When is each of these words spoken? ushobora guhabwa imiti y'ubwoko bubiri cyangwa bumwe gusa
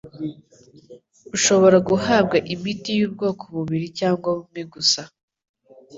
ushobora 1.35 1.77
guhabwa 1.89 2.37
imiti 2.53 2.91
y'ubwoko 2.99 3.43
bubiri 3.55 3.87
cyangwa 3.99 4.27
bumwe 4.37 4.61
gusa 4.73 5.01